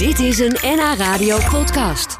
[0.00, 2.18] Dit is een NH Radio podcast.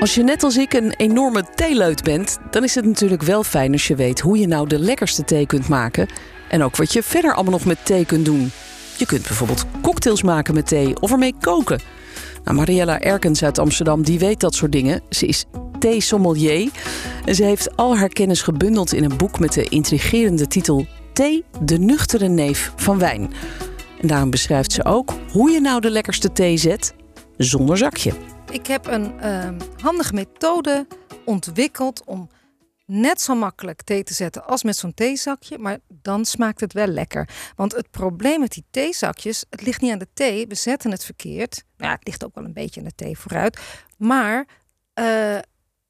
[0.00, 3.72] Als je net als ik een enorme theeleut bent, dan is het natuurlijk wel fijn
[3.72, 6.08] als je weet hoe je nou de lekkerste thee kunt maken.
[6.48, 8.50] En ook wat je verder allemaal nog met thee kunt doen.
[8.96, 11.80] Je kunt bijvoorbeeld cocktails maken met thee of ermee koken.
[12.44, 15.00] Nou, Mariella Erkens uit Amsterdam, die weet dat soort dingen.
[15.10, 15.44] Ze is
[15.78, 16.70] thee-sommelier
[17.24, 21.44] en ze heeft al haar kennis gebundeld in een boek met de intrigerende titel Thee,
[21.60, 23.30] de nuchtere neef van wijn.
[24.02, 26.94] En daarom beschrijft ze ook hoe je nou de lekkerste thee zet
[27.36, 28.12] zonder zakje.
[28.50, 30.86] Ik heb een ehm, handige methode
[31.24, 32.28] ontwikkeld om
[32.86, 36.86] net zo makkelijk thee te zetten als met zo'n theezakje, maar dan smaakt het wel
[36.86, 37.28] lekker.
[37.56, 41.04] Want het probleem met die theezakjes, het ligt niet aan de thee, we zetten het
[41.04, 41.64] verkeerd.
[41.76, 43.60] Nou, het ligt ook wel een beetje aan de thee vooruit,
[43.98, 44.46] maar
[44.94, 45.04] eh,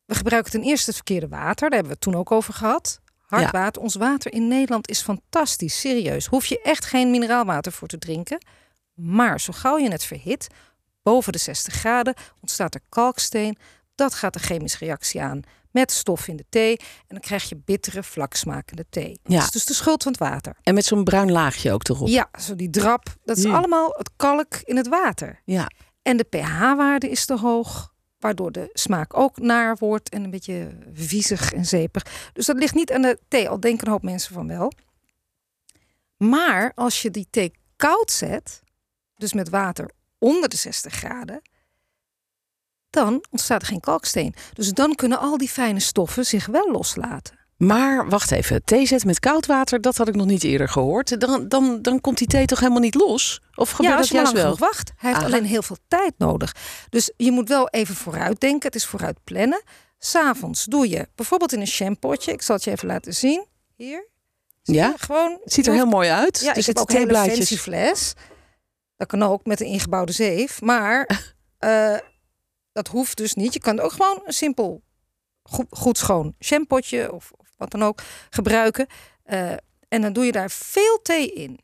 [0.05, 3.02] we gebruiken ten eerste het verkeerde water, daar hebben we het toen ook over gehad.
[3.33, 3.51] Hard Ja.
[3.61, 3.83] water.
[3.83, 6.27] Ons water in Nederland is fantastisch, serieus.
[6.27, 8.45] Hoef je echt geen mineraalwater voor te drinken.
[8.95, 10.47] Maar zo gauw je het verhit,
[11.03, 13.57] boven de 60 graden, ontstaat er kalksteen.
[13.95, 15.41] Dat gaat de chemische reactie aan
[15.71, 16.77] met stof in de thee.
[16.79, 19.19] En dan krijg je bittere, vlaksmakende thee.
[19.23, 19.35] Ja.
[19.37, 20.57] Dat is dus de schuld van het water.
[20.63, 22.09] En met zo'n bruin laagje ook erop.
[22.09, 23.05] Ja, zo die drap.
[23.25, 23.57] Dat is Ja.
[23.57, 25.41] allemaal het kalk in het water.
[25.45, 25.71] Ja.
[26.03, 27.92] En de pH-waarde is te hoog,
[28.23, 32.31] waardoor de smaak ook naar wordt en een beetje viezig en zeepig.
[32.33, 34.73] Dus dat ligt niet aan de thee, al denken een hoop mensen van wel.
[36.17, 38.63] Maar als je die thee koud zet,
[39.17, 41.43] dus met water onder de 60 graden,
[42.91, 44.35] dan ontstaat er geen kalksteen.
[44.53, 47.42] Dus dan kunnen al die fijne stoffen zich wel loslaten.
[47.67, 51.21] Maar wacht even, thee zetten met koud water, dat had ik nog niet eerder gehoord.
[51.21, 53.41] Dan, dan, dan komt die thee toch helemaal niet los?
[53.55, 54.69] Of gebeurt ja, dat als je maar juist lang wel?
[54.69, 54.93] wacht.
[54.97, 56.55] Hij heeft alleen heel veel tijd nodig.
[56.89, 58.67] Dus je moet wel even vooruit denken.
[58.67, 59.63] Het is vooruit plannen.
[59.99, 62.33] S'avonds doe je bijvoorbeeld in een shampootje.
[62.33, 63.47] Ik zal het je even laten zien.
[63.77, 64.09] Hier.
[64.63, 64.95] Zie Ja?
[64.97, 65.39] Gewoon.
[65.45, 66.41] Het ziet er heel mooi uit.
[66.41, 68.13] Ja, er ik heb ook een fancy fles.
[68.97, 70.61] Dat kan ook met een ingebouwde zeef.
[70.61, 71.07] Maar
[71.59, 71.99] eh,
[72.73, 73.53] dat hoeft dus niet.
[73.53, 74.83] Je kan ook gewoon een simpel
[75.43, 78.87] goed, goed schoon shampootje of wat dan ook gebruiken.
[79.25, 79.53] Eh,
[79.89, 81.59] en dan doe je daar veel thee in.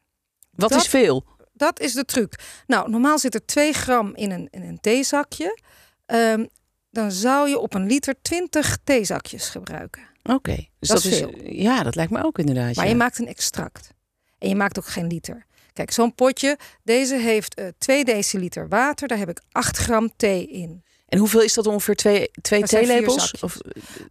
[0.51, 1.25] Wat dat- is veel?
[1.53, 2.35] Dat is de truc.
[2.67, 5.59] Nou, normaal zit er 2 gram in een, in een theezakje.
[6.07, 6.45] Ehm,
[6.91, 10.03] dan zou je op een liter 20 theezakjes gebruiken.
[10.23, 10.57] Oké.
[10.79, 12.75] Dus Dat dat, is is, ja, dat lijkt me ook inderdaad.
[12.75, 12.91] Maar ja.
[12.91, 13.91] je maakt een extract.
[14.39, 15.47] En je maakt ook geen liter.
[15.73, 19.09] Kijk, zo'n potje, deze heeft eh 2 deciliter water.
[19.09, 20.85] Daar heb ik 8 gram thee in.
[21.09, 21.95] En hoeveel is dat ongeveer?
[21.97, 23.35] Twee, twee theelepels?
[23.41, 23.57] Of,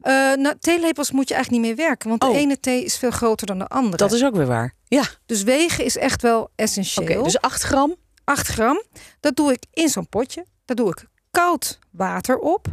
[0.02, 2.10] Eh nou, theelepels moet je eigenlijk niet meer werken.
[2.10, 2.32] Want Oh.
[2.32, 3.98] de ene thee is veel groter dan de andere.
[3.98, 4.74] dat is ook weer waar.
[4.88, 5.04] Ja.
[5.26, 7.24] Dus wegen is echt wel essentieel.
[7.24, 7.96] dus 8 gram.
[8.24, 8.84] 8 gram.
[9.20, 10.46] Dat doe ik in zo'n potje.
[10.66, 12.68] Daar doe ik koud water op.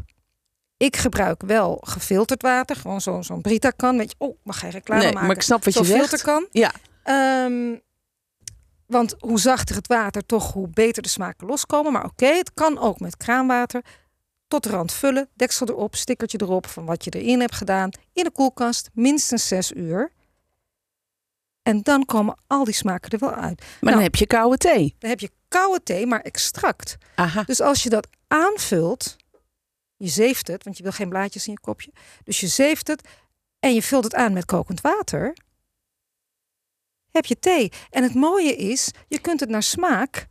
[0.77, 2.77] Ik gebruik wel gefilterd water.
[2.77, 3.97] Gewoon zo'n zo'n Brita kan.
[3.97, 5.27] Weet je, oh, mag geen reclame Nee, maken.
[5.27, 5.99] maar ik snap wat je zegt.
[5.99, 6.47] filterkan.
[6.51, 6.73] Ja.
[7.03, 7.77] Ehm,
[8.87, 11.93] want hoe zachter het water, toch hoe beter de smaken loskomen.
[11.93, 13.83] Maar oké, het kan ook met kraanwater.
[14.55, 17.91] Tot de rand vullen, deksel erop, stickertje erop van wat je erin hebt gedaan.
[18.13, 20.13] In de koelkast, minstens 6 uur.
[21.63, 23.61] En dan komen al die smaken er wel uit.
[23.61, 23.95] Maar Nou.
[23.95, 24.95] dan heb je koude thee.
[24.99, 26.97] Dan heb je koude thee, maar extract.
[27.15, 27.43] Aha.
[27.43, 29.17] Dus als je dat aanvult,
[29.97, 31.93] je zeeft het, want je wil geen blaadjes in je kopje.
[32.25, 33.09] Dus je zeeft het
[33.59, 35.37] en je vult het aan met kokend water.
[37.11, 37.73] Heb je thee.
[37.91, 40.27] En het mooie is, je kunt het naar smaak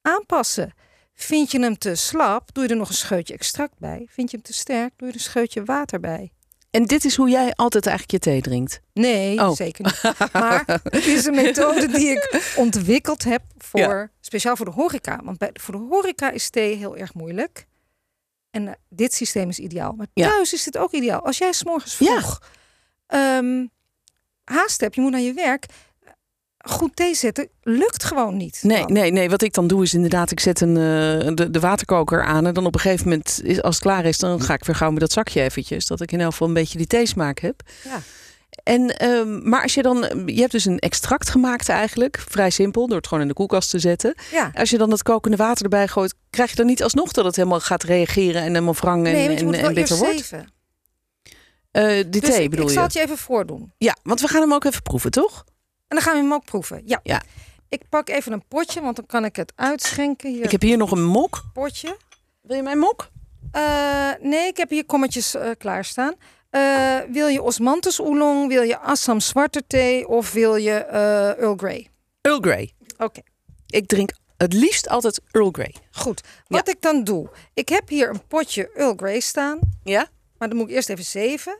[0.00, 0.72] aanpassen.
[1.22, 4.06] Vind je hem te slap, doe je er nog een scheutje extract bij.
[4.10, 6.32] Vind je hem te sterk, doe je er een scheutje water bij.
[6.70, 8.80] En dit is hoe jij altijd eigenlijk je thee drinkt.
[8.92, 9.54] Nee, Oh.
[9.54, 10.30] zeker niet.
[10.32, 14.10] Maar het is een methode die ik ontwikkeld heb voor Ja.
[14.20, 15.20] speciaal voor de horeca.
[15.24, 17.66] Want bij, voor de horeca is thee heel erg moeilijk.
[18.50, 19.92] En eh, dit systeem is ideaal.
[19.92, 20.28] Maar Ja.
[20.28, 21.20] thuis is dit ook ideaal.
[21.24, 22.06] Als jij s'morgens Ja.
[22.20, 22.40] vroeg
[23.06, 23.66] ehm,
[24.44, 25.66] haast hebt, je moet naar je werk.
[26.62, 28.58] Goed thee zetten lukt gewoon niet.
[28.62, 28.92] Nee, dan.
[28.92, 29.30] nee, nee.
[29.30, 32.46] Wat ik dan doe is inderdaad, ik zet een, eh, de, de waterkoker aan.
[32.46, 34.76] En dan op een gegeven moment, is, als het klaar is, dan ga ik weer
[34.76, 35.86] gauw met dat zakje eventjes.
[35.86, 37.62] Dat ik in elk geval een beetje die theesmaak heb.
[37.84, 38.00] Ja.
[38.62, 42.24] En, ehm, maar als je dan, je hebt dus een extract gemaakt eigenlijk.
[42.28, 44.14] Vrij simpel, door het gewoon in de koelkast te zetten.
[44.32, 44.50] Ja.
[44.54, 47.36] Als je dan het kokende water erbij gooit, krijg je dan niet alsnog dat het
[47.36, 50.16] helemaal gaat reageren en helemaal wrangen Nee, en, je en, en wel bitter wordt?
[50.16, 50.52] zeven.
[51.70, 52.76] Eh die Dus thee ik, bedoel ik je?
[52.76, 53.72] zal het je even voordoen.
[53.78, 55.44] Ja, want we gaan hem ook even proeven, toch?
[55.92, 56.82] En dan gaan we hem ook proeven.
[56.84, 57.00] Ja.
[57.02, 57.22] Ja.
[57.68, 60.30] Ik pak even een potje, want dan kan ik het uitschenken.
[60.30, 61.42] Hier Ik heb hier nog een mok.
[61.52, 61.96] potje.
[62.42, 63.10] Wil je mijn mok?
[63.52, 66.14] Eh, nee, ik heb hier kommetjes eh, klaarstaan.
[66.50, 70.72] Eh, wil je osmanthus oolong, wil je Assam zwarte thee of wil je
[71.38, 71.88] Earl Grey?
[72.20, 72.72] Earl Grey.
[72.98, 73.20] Oké,
[73.66, 75.74] Ik drink het liefst altijd Earl Grey.
[75.90, 76.20] goed.
[76.48, 80.06] Wat ik dan doe, ik heb hier een potje Earl Grey staan, Ja?
[80.38, 81.58] maar dan moet ik eerst even zeven.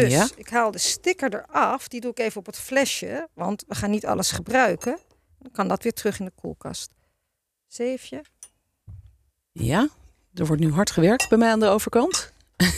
[0.00, 0.28] Dus Ja.
[0.36, 3.90] ik haal de sticker eraf, die doe ik even op het flesje, want we gaan
[3.90, 4.98] niet alles gebruiken.
[5.38, 6.92] Dan kan dat weer terug in de koelkast.
[7.66, 8.22] zeefje.
[9.52, 9.88] Ja,
[10.34, 12.32] er wordt nu hard gewerkt bij mij aan de overkant.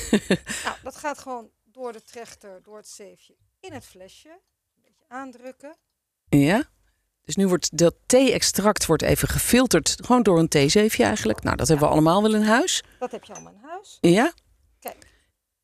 [0.65, 4.29] Nou, dat gaat gewoon door de trechter, door het zeefje in het flesje.
[4.29, 5.77] Een beetje aandrukken.
[6.29, 6.65] Ja.
[7.25, 11.43] Dus nu wordt dat thee-extract wordt even gefilterd, gewoon door een theezeefje eigenlijk.
[11.43, 12.83] Nou, dat hebben we allemaal wel in huis.
[12.99, 13.99] Dat heb je allemaal in huis.
[14.01, 14.33] Ja.
[14.81, 15.07] Kijk.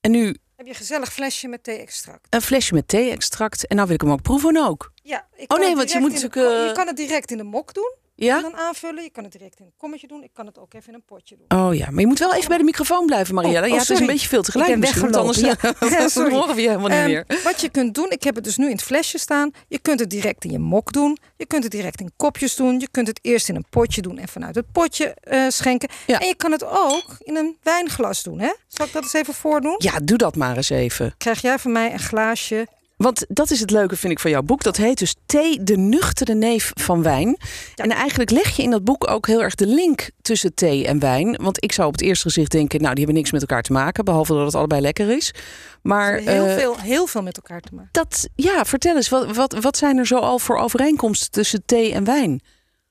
[0.01, 2.27] En nu Heb je een gezellig flesje met thee-extract.
[2.31, 3.67] een flesje met thee-extract.
[3.67, 4.93] En nou wil ik hem ook proeven ook.
[5.03, 6.73] Ja, ik Oh kan nee, het want je direct moet in de natuurlijk, eh, Je
[6.75, 8.51] kan het direct in de mok doen en Ja?
[8.55, 9.03] aanvullen.
[9.03, 10.23] Je kan het direct in een kommetje doen.
[10.23, 11.61] Ik kan het ook even in een potje doen.
[11.61, 13.59] Oh ja, maar je moet wel even bij de microfoon blijven, Marielle.
[13.59, 15.15] Oh, oh, ja, het is een beetje veel tegelijk Ik ben misschien.
[15.15, 15.57] Anders, ja.
[15.79, 16.33] anders Sorry.
[16.35, 17.27] horen we je helemaal niet Ehm, meer.
[17.45, 19.51] Wat je kunt doen, ik heb het dus nu in het flesje staan.
[19.69, 21.19] Je kunt het direct in je mok doen.
[21.37, 22.81] Je kunt het direct in kopjes doen.
[22.81, 25.89] Je kunt het eerst in een potje doen en vanuit het potje eh, schenken.
[26.07, 26.19] Ja.
[26.19, 28.41] En je kan het ook in een wijnglas doen.
[28.41, 28.53] Hè?
[28.69, 29.75] Zal ik dat eens even voordoen?
[29.79, 31.15] Ja, doe dat maar eens even.
[31.19, 32.67] Krijg jij van mij een glaasje?
[33.03, 34.63] Want dat is het leuke, vind ik, van jouw boek.
[34.63, 37.37] Dat heet dus Thee, de nuchtere neef van wijn.
[37.75, 37.85] Ja.
[37.85, 40.99] En eigenlijk leg je in dat boek ook heel erg de link tussen thee en
[40.99, 41.37] wijn.
[41.43, 43.73] Want ik zou op het eerste gezicht denken, nou, die hebben niks met elkaar te
[43.73, 44.05] maken.
[44.05, 45.35] Behalve dat het allebei lekker is.
[45.83, 47.89] Maar heel, eh, veel, heel veel met elkaar te maken.
[47.93, 51.93] dat, ja, vertel eens, wat, wat, wat zijn er zo al voor overeenkomsten tussen thee
[51.93, 52.41] en wijn?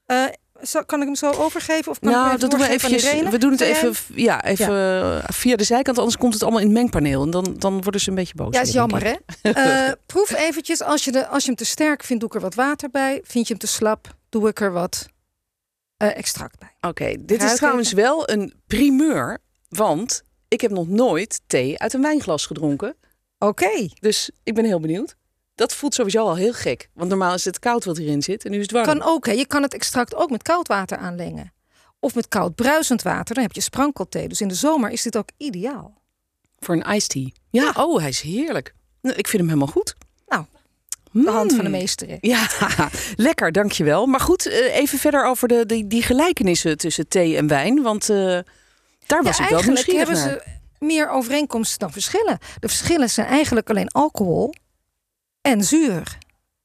[0.05, 0.25] Eh,
[0.61, 1.91] zal- kan ik hem zo overgeven?
[1.91, 2.95] Of kan ik nou, hem even dat doen we.
[2.97, 3.29] Irene?
[3.29, 4.75] We doen het even, ja, even
[5.21, 7.23] eh, via de zijkant, anders komt het allemaal in het mengpaneel.
[7.23, 8.55] En dan, dan worden ze een beetje boos.
[8.55, 9.15] Ja, is jammer hè.
[9.51, 10.81] Eh, proef eventjes.
[10.81, 13.21] Als je, de, als je hem te sterk vindt, doe ik er wat water bij.
[13.23, 15.07] Vind je hem te slap, doe ik er wat
[15.97, 16.89] eh, extract bij.
[16.89, 18.03] Oké, dit Ruik is trouwens even.
[18.03, 19.37] wel een primeur.
[19.69, 22.95] Want ik heb nog nooit thee uit een wijnglas gedronken.
[23.39, 23.87] Oké.
[23.99, 25.15] Dus ik ben heel benieuwd.
[25.61, 26.89] Dat voelt sowieso al heel gek.
[26.93, 28.45] Want normaal is het koud wat hierin zit.
[28.45, 28.85] En nu is het warm.
[28.85, 29.31] Kan ook, hè.
[29.31, 31.53] Je kan het extract ook met koud water aanlengen.
[31.99, 33.35] Of met koud bruisend water.
[33.35, 34.27] Dan heb je sprankelthee.
[34.27, 36.01] Dus in de zomer is dit ook ideaal.
[36.59, 37.29] Voor een iced tea.
[37.49, 38.73] Ja, oh, hij is heerlijk.
[39.01, 39.95] Nou, Ik vind hem helemaal goed.
[40.27, 40.45] Nou,
[41.11, 42.17] De hand van de meester.
[42.21, 42.47] Ja,
[43.15, 44.05] lekker, dankjewel.
[44.05, 47.81] Maar goed, eh, even verder over de, die, die gelijkenissen tussen thee en wijn.
[47.81, 48.39] Want eh,
[49.05, 50.41] daar was Ja, ik wel nieuwsgierig hebben naar.
[50.45, 52.37] ze meer overeenkomsten dan verschillen.
[52.59, 54.53] De verschillen zijn eigenlijk alleen alcohol
[55.41, 56.17] en zuur.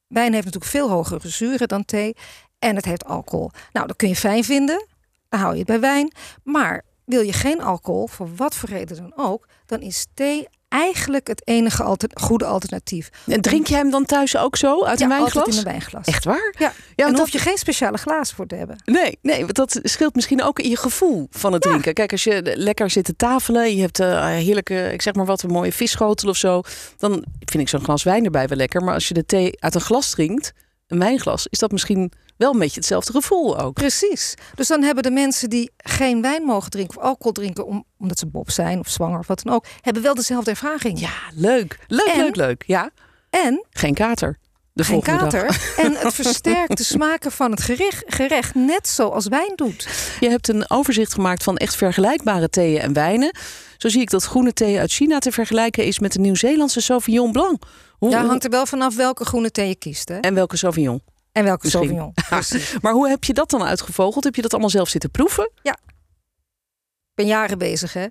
[0.07, 2.17] Wijn heeft natuurlijk veel hogere zuren dan thee.
[2.59, 3.51] En het heeft alcohol.
[3.73, 4.87] Nou, dat kun je fijn vinden.
[5.29, 6.13] Dan hou je het bij wijn.
[6.43, 9.49] Maar wil je geen alcohol, voor wat voor reden dan ook...
[9.67, 10.49] dan is thee
[10.81, 13.09] eigenlijk het enige alter- goede alternatief.
[13.27, 15.37] En drink jij hem dan thuis ook zo uit een Ja, wijnglas?
[15.37, 16.07] altijd in een wijnglas.
[16.07, 16.55] Echt waar?
[16.59, 18.77] Ja, Ja, want hoef je geen speciale glazen voor te hebben.
[18.85, 21.95] Nee, nee, want dat scheelt misschien ook in je gevoel van het drinken.
[21.95, 25.43] Kijk, als je lekker zit te tafelen, je hebt eh heerlijke, ik zeg maar wat,
[25.43, 26.63] een mooie visschotel of zo,
[26.99, 27.13] dan
[27.45, 28.85] vind ik zo'n glas wijn erbij wel lekker.
[28.85, 30.53] Maar als je de thee uit een glas drinkt,
[30.87, 33.75] een wijnglas, is dat misschien wel een beetje hetzelfde gevoel ook.
[33.75, 34.35] Precies.
[34.55, 38.19] Dus dan hebben de mensen die geen wijn mogen drinken of alcohol drinken, om, omdat
[38.19, 41.01] ze bob zijn of zwanger of wat dan ook, hebben wel dezelfde ervaring.
[41.01, 41.79] Ja, leuk.
[41.87, 42.63] Leuk, En- leuk, leuk.
[42.67, 42.91] Ja,
[43.31, 44.39] En geen kater.
[44.73, 45.19] De geen dag.
[45.19, 45.61] kater.
[45.85, 49.89] En het versterkt de smaken van het gerecht, gerecht net zoals wijn doet.
[50.21, 53.37] Je hebt een overzicht gemaakt van echt vergelijkbare theeën en wijnen.
[53.77, 57.33] Zo zie ik dat groene thee uit China te vergelijken is met de Nieuw-Zeelandse Sauvignon
[57.33, 57.63] Blanc.
[57.99, 60.09] Hoe, Ja, hangt er wel vanaf welke groene thee je kiest.
[60.09, 60.19] Hè?
[60.19, 61.03] En welke Sauvignon?
[61.37, 61.83] En welke misschien.
[61.87, 62.13] Sauvignon.
[62.29, 62.77] Precies.
[62.81, 64.25] Maar hoe heb je dat dan uitgevogeld?
[64.25, 65.51] Heb je dat allemaal zelf zitten proeven?
[65.63, 65.75] Ik
[67.15, 68.07] ben jaren bezig, hè?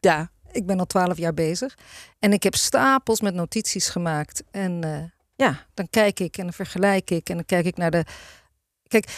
[0.00, 0.30] Ja.
[0.52, 1.74] Ik ben al twaalf jaar bezig.
[2.18, 4.42] En ik heb stapels met notities gemaakt.
[4.50, 5.02] En eh,
[5.36, 7.28] ja, dan kijk ik en dan vergelijk ik.
[7.28, 8.04] En dan kijk ik naar de.
[8.88, 9.08] Kijk,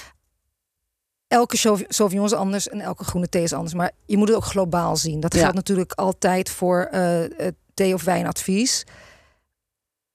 [1.29, 3.75] elke Sauv- Sauvignon is anders en elke groene thee is anders.
[3.75, 5.20] Maar je moet het ook globaal zien.
[5.20, 5.41] Dat Ja.
[5.41, 7.01] geldt natuurlijk altijd voor eh,
[7.36, 8.84] het thee- of wijnadvies.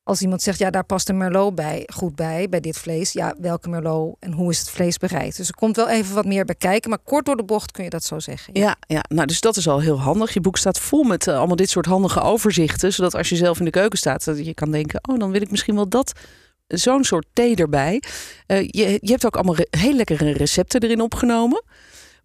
[0.03, 3.12] Als iemand zegt, ja, daar past een merlot bij, goed bij, bij dit vlees.
[3.12, 5.38] Ja, welke merlot en hoe is het vlees bereid?
[5.38, 6.89] Dus er komt wel even wat meer bij kijken.
[6.89, 8.53] Maar kort door de bocht kun je dat zo zeggen.
[8.60, 10.34] Ja, ja, nou, dus dat is al heel handig.
[10.34, 12.93] Je boek staat vol met eh, allemaal dit soort handige overzichten.
[12.93, 15.41] Zodat als je zelf in de keuken staat, dat je kan denken: oh, dan wil
[15.41, 16.12] ik misschien wel dat.
[16.67, 18.01] Zo'n soort thee erbij.
[18.46, 21.63] Eh, je, je hebt ook allemaal heel lekkere recepten erin opgenomen.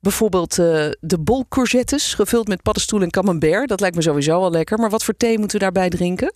[0.00, 3.68] Bijvoorbeeld eh, de bol courgettes, gevuld met paddenstoel en camembert.
[3.68, 4.78] Dat lijkt me sowieso al lekker.
[4.78, 6.32] Maar wat voor thee moeten we daarbij drinken?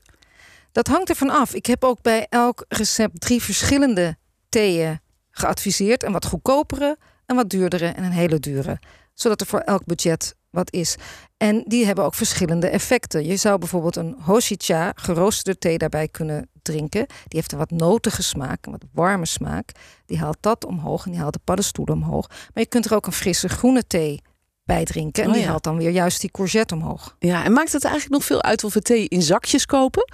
[0.73, 1.55] Dat hangt ervan af.
[1.55, 4.17] Ik heb ook bij elk recept drie verschillende
[4.49, 5.01] theeën
[5.31, 6.03] geadviseerd.
[6.03, 8.79] Een wat goedkopere, een wat duurdere en een hele dure.
[9.15, 10.97] Zodat er voor elk budget wat is.
[11.37, 13.27] En die hebben ook verschillende effecten.
[13.27, 17.07] Je zou bijvoorbeeld een Hoshicha geroosterde thee daarbij kunnen drinken.
[17.07, 19.73] Die heeft een wat notige smaak, een wat warme smaak.
[20.07, 22.29] Die haalt dat omhoog en die haalt de paddenstoelen omhoog.
[22.29, 24.23] Maar je kunt er ook een frisse groene thee
[24.65, 25.23] bij drinken.
[25.23, 27.17] En Oh die haalt dan weer juist die courgette omhoog.
[27.19, 30.13] Ja, en maakt het eigenlijk nog veel uit of we thee in zakjes kopen?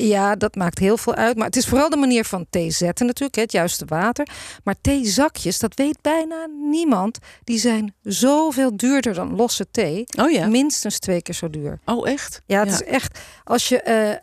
[0.00, 1.36] Ja, dat maakt heel veel uit.
[1.36, 4.28] Maar het is vooral de manier van thee zetten natuurlijk, het juiste water.
[4.64, 7.18] Maar theezakjes, dat weet bijna niemand.
[7.44, 10.04] Die zijn zoveel duurder dan losse thee.
[10.18, 10.46] Oh ja.
[10.46, 11.78] Minstens twee keer zo duur.
[11.84, 12.42] Oh, echt?
[12.46, 13.18] Ja, het is echt...
[13.44, 13.80] Als je...
[13.82, 14.16] eh,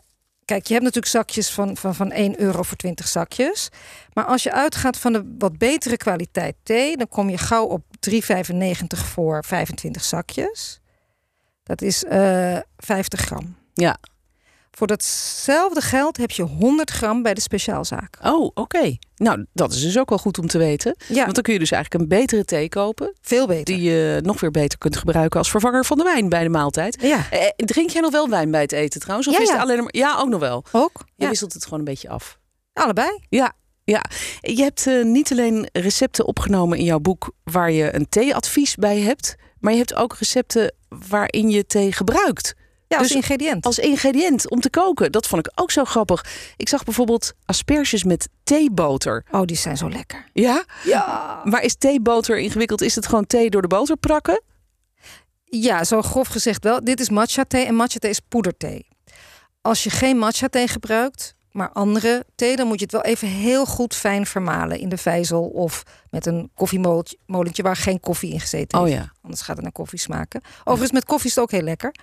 [0.44, 3.68] kijk, je hebt natuurlijk zakjes van, van, van 1 euro voor 20 zakjes.
[4.12, 6.96] Maar als je uitgaat van de wat betere kwaliteit thee...
[6.96, 8.18] dan kom je gauw op 3,95
[8.88, 10.80] voor 25 zakjes.
[11.62, 13.56] Dat is eh 50 gram.
[13.74, 13.96] Ja.
[14.76, 18.16] Voor datzelfde geld heb je 100 gram bij de speciaalzaak.
[18.22, 18.96] Oh, oké.
[19.16, 20.96] Nou, dat is dus ook wel goed om te weten.
[21.08, 23.14] Ja, Want dan kun je dus eigenlijk een betere thee kopen.
[23.20, 23.64] veel beter.
[23.64, 27.00] Die je nog weer beter kunt gebruiken als vervanger van de wijn bij de maaltijd.
[27.02, 29.28] Ja, Eh, drink jij nog wel wijn bij het eten trouwens?
[29.28, 29.94] Of Ja, is het alleen maar...
[29.94, 30.64] Ja, ook nog wel.
[30.72, 30.98] ook.
[31.04, 32.38] Je Ja, wisselt het gewoon een beetje af.
[32.72, 33.20] allebei.
[33.28, 33.52] Ja,
[33.84, 34.04] ja.
[34.40, 38.98] Je hebt eh, niet alleen recepten opgenomen in jouw boek waar je een theeadvies bij
[39.00, 40.74] hebt, maar je hebt ook recepten
[41.08, 42.54] waarin je thee gebruikt
[42.88, 43.66] Ja, als Dus ingrediënt.
[43.66, 45.12] als ingrediënt om te koken.
[45.12, 46.24] Dat vond ik ook zo grappig.
[46.56, 49.24] Ik zag bijvoorbeeld asperges met theeboter.
[49.30, 50.28] Oh, die zijn zo lekker.
[50.32, 50.64] Ja?
[50.84, 51.40] Ja.
[51.44, 52.80] Maar is theeboter ingewikkeld?
[52.80, 54.42] Is het gewoon thee door de boter prakken?
[55.44, 56.84] Ja, zo grof gezegd wel.
[56.84, 58.86] Dit is matcha thee en matcha thee is poederthee.
[59.60, 63.28] Als je geen matcha thee gebruikt, maar andere thee, dan moet je het wel even
[63.28, 68.40] heel goed fijn vermalen in de vijzel of met een koffiemolentje waar geen koffie in
[68.40, 68.96] gezeten Oh heeft.
[68.96, 69.12] ja.
[69.22, 70.40] Anders gaat het naar koffie smaken.
[70.60, 71.94] Overigens, met koffie is het ook heel lekker.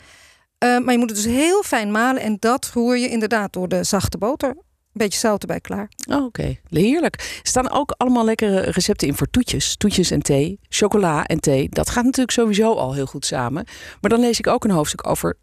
[0.64, 3.68] Eh, maar je moet het dus heel fijn malen en dat roer je inderdaad door
[3.68, 4.50] de zachte boter.
[4.50, 4.56] Een
[4.92, 5.90] beetje zout erbij klaar.
[6.10, 7.16] Oh, Oké, heerlijk.
[7.16, 9.78] Er staan ook allemaal lekkere recepten in voor toetjes.
[9.78, 11.70] Toetjes en thee, chocola en thee.
[11.70, 13.66] Dat gaat natuurlijk sowieso al heel goed samen.
[14.02, 15.38] Maar dan lees ik ook een hoofdstuk over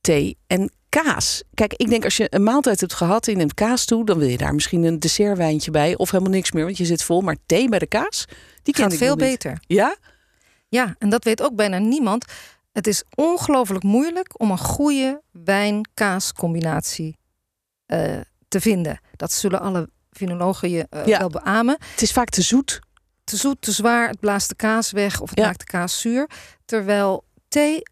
[0.00, 1.42] thee en kaas.
[1.54, 4.04] Kijk, ik denk als je een maaltijd hebt gehad in een kaas toe...
[4.04, 7.02] dan wil je daar misschien een dessertwijntje bij of helemaal niks meer, want je zit
[7.02, 7.20] vol.
[7.20, 8.24] Maar thee bij de kaas,
[8.62, 9.58] die ik veel beter.
[9.66, 9.96] Ja?
[10.68, 12.24] Ja, en dat weet ook bijna niemand.
[12.72, 17.18] Het is ongelooflijk moeilijk om een goede wijn-kaas-combinatie
[17.86, 19.00] eh, te vinden.
[19.16, 21.18] Dat zullen alle vinologen je eh, Ja.
[21.18, 21.76] wel beamen.
[21.90, 22.80] Het is vaak te zoet.
[23.24, 25.44] Te zoet, te zwaar, het blaast de kaas weg of het Ja.
[25.46, 26.30] maakt de kaas zuur.
[26.64, 27.82] Terwijl thee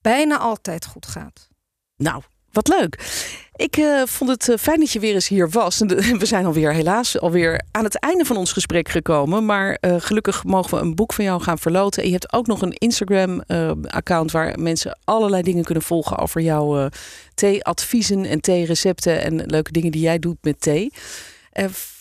[0.00, 1.48] bijna altijd goed gaat.
[1.96, 2.22] Nou,
[2.54, 2.98] wat leuk.
[3.56, 5.78] Ik eh, vond het eh, fijn dat je weer eens hier was.
[6.18, 9.44] We zijn alweer helaas alweer aan het einde van ons gesprek gekomen.
[9.44, 12.02] Maar eh, gelukkig mogen we een boek van jou gaan verloten.
[12.02, 16.88] En je hebt ook nog een Instagram-account waar mensen allerlei dingen kunnen volgen over jouw
[17.34, 20.92] thee-adviezen en thee-recepten en leuke dingen die jij doet met thee.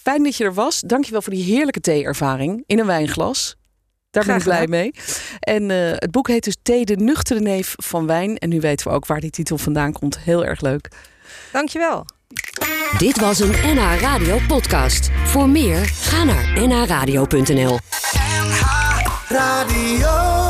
[0.04, 0.80] Fijn dat je er was.
[0.80, 3.56] Dankjewel voor die heerlijke thee-ervaring in een wijnglas.
[4.14, 4.92] Daar ben ik blij mee.
[5.40, 8.38] En eh, het boek heet dus Thee, de nuchtere neef van wijn.
[8.38, 10.20] En nu weten we ook waar die titel vandaan komt.
[10.20, 10.88] Heel erg leuk.
[11.52, 12.06] Dankjewel.
[12.98, 15.10] Dit was een NH Radio podcast.
[15.26, 17.80] Voor meer, ga naar nhradio.nl.
[19.30, 20.43] Radio.